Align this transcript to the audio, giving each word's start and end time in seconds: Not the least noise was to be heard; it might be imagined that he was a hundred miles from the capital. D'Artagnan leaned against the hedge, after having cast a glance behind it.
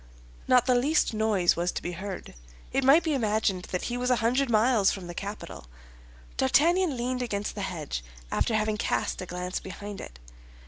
Not 0.47 0.65
the 0.65 0.73
least 0.73 1.13
noise 1.13 1.55
was 1.55 1.71
to 1.73 1.81
be 1.83 1.91
heard; 1.91 2.33
it 2.73 2.83
might 2.83 3.03
be 3.03 3.13
imagined 3.13 3.65
that 3.65 3.83
he 3.83 3.97
was 3.97 4.09
a 4.09 4.15
hundred 4.15 4.49
miles 4.49 4.89
from 4.91 5.05
the 5.05 5.13
capital. 5.13 5.67
D'Artagnan 6.37 6.97
leaned 6.97 7.21
against 7.21 7.53
the 7.53 7.61
hedge, 7.61 8.03
after 8.31 8.55
having 8.55 8.77
cast 8.77 9.21
a 9.21 9.27
glance 9.27 9.59
behind 9.59 10.01
it. 10.01 10.17